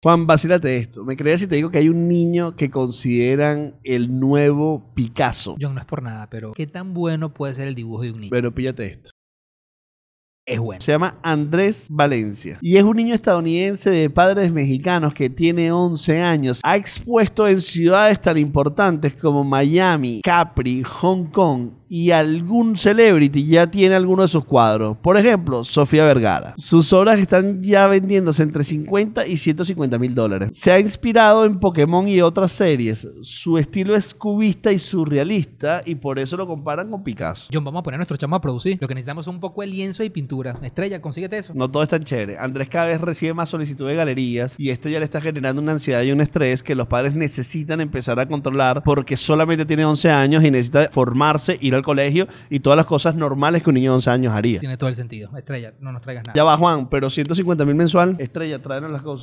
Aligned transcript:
Juan, 0.00 0.28
vacílate 0.28 0.76
esto. 0.76 1.04
¿Me 1.04 1.16
crees 1.16 1.40
si 1.40 1.48
te 1.48 1.56
digo 1.56 1.70
que 1.70 1.78
hay 1.78 1.88
un 1.88 2.06
niño 2.06 2.54
que 2.54 2.70
consideran 2.70 3.74
el 3.82 4.20
nuevo 4.20 4.92
Picasso? 4.94 5.56
John, 5.60 5.74
no 5.74 5.80
es 5.80 5.86
por 5.86 6.02
nada, 6.04 6.30
pero 6.30 6.52
¿qué 6.52 6.68
tan 6.68 6.94
bueno 6.94 7.34
puede 7.34 7.54
ser 7.54 7.66
el 7.66 7.74
dibujo 7.74 8.02
de 8.02 8.12
un 8.12 8.20
niño? 8.20 8.30
Pero 8.30 8.54
píllate 8.54 8.86
esto. 8.86 9.10
es 10.46 10.60
bueno. 10.60 10.80
Se 10.80 10.92
llama 10.92 11.18
Andrés 11.24 11.88
Valencia. 11.90 12.58
Y 12.62 12.76
es 12.76 12.84
un 12.84 12.96
niño 12.96 13.12
estadounidense 13.12 13.90
de 13.90 14.08
padres 14.08 14.52
mexicanos 14.52 15.12
que 15.14 15.28
tiene 15.28 15.72
11 15.72 16.22
años. 16.22 16.60
Ha 16.62 16.76
expuesto 16.76 17.48
en 17.48 17.60
ciudades 17.60 18.20
tan 18.20 18.38
importantes 18.38 19.16
como 19.16 19.42
Miami, 19.42 20.20
Capri, 20.22 20.84
Hong 20.84 21.24
Kong 21.26 21.70
y 21.88 22.10
algún 22.10 22.76
celebrity 22.76 23.44
ya 23.46 23.70
tiene 23.70 23.94
alguno 23.94 24.22
de 24.22 24.28
sus 24.28 24.44
cuadros. 24.44 24.96
Por 24.98 25.16
ejemplo, 25.16 25.64
Sofía 25.64 26.04
Vergara. 26.04 26.54
Sus 26.56 26.92
obras 26.92 27.18
están 27.18 27.62
ya 27.62 27.86
vendiéndose 27.86 28.42
entre 28.42 28.64
50 28.64 29.26
y 29.26 29.36
150 29.36 29.98
mil 29.98 30.14
dólares. 30.14 30.50
Se 30.52 30.70
ha 30.70 30.78
inspirado 30.78 31.44
en 31.44 31.58
Pokémon 31.58 32.08
y 32.08 32.20
otras 32.20 32.52
series. 32.52 33.08
Su 33.22 33.58
estilo 33.58 33.96
es 33.96 34.14
cubista 34.14 34.72
y 34.72 34.78
surrealista 34.78 35.82
y 35.84 35.94
por 35.94 36.18
eso 36.18 36.36
lo 36.36 36.46
comparan 36.46 36.90
con 36.90 37.02
Picasso. 37.02 37.48
John, 37.52 37.64
vamos 37.64 37.80
a 37.80 37.82
poner 37.82 37.96
a 37.96 37.98
nuestro 37.98 38.16
chamo 38.16 38.36
a 38.36 38.40
producir. 38.40 38.78
Lo 38.80 38.88
que 38.88 38.94
necesitamos 38.94 39.24
es 39.26 39.28
un 39.28 39.40
poco 39.40 39.62
de 39.62 39.68
lienzo 39.68 40.04
y 40.04 40.10
pintura. 40.10 40.54
Estrella, 40.62 41.00
consíguete 41.00 41.38
eso. 41.38 41.52
No 41.54 41.70
todo 41.70 41.82
es 41.82 41.88
tan 41.88 42.04
chévere. 42.04 42.36
Andrés 42.38 42.68
cada 42.68 42.86
vez 42.86 43.00
recibe 43.00 43.34
más 43.34 43.48
solicitud 43.48 43.88
de 43.88 43.94
galerías 43.94 44.54
y 44.58 44.70
esto 44.70 44.88
ya 44.88 44.98
le 44.98 45.04
está 45.04 45.20
generando 45.20 45.62
una 45.62 45.72
ansiedad 45.72 46.02
y 46.02 46.12
un 46.12 46.20
estrés 46.20 46.62
que 46.62 46.74
los 46.74 46.86
padres 46.86 47.14
necesitan 47.14 47.80
empezar 47.80 48.20
a 48.20 48.26
controlar 48.26 48.82
porque 48.84 49.16
solamente 49.16 49.64
tiene 49.64 49.84
11 49.84 50.10
años 50.10 50.44
y 50.44 50.50
necesita 50.50 50.88
formarse, 50.90 51.58
ir 51.60 51.77
al 51.78 51.84
colegio 51.84 52.28
y 52.50 52.60
todas 52.60 52.76
las 52.76 52.86
cosas 52.86 53.14
normales 53.14 53.62
que 53.62 53.70
un 53.70 53.74
niño 53.74 53.92
de 53.92 53.94
11 53.96 54.10
años 54.10 54.32
haría. 54.34 54.60
Tiene 54.60 54.76
todo 54.76 54.88
el 54.90 54.96
sentido. 54.96 55.30
Estrella, 55.36 55.72
no 55.80 55.92
nos 55.92 56.02
traigas 56.02 56.24
nada. 56.26 56.34
Ya 56.36 56.44
va 56.44 56.56
Juan, 56.56 56.88
pero 56.88 57.08
150 57.10 57.64
mil 57.64 57.74
mensual. 57.74 58.16
Estrella, 58.18 58.60
tráenos 58.60 58.90
las 58.90 59.02
cosas. 59.02 59.16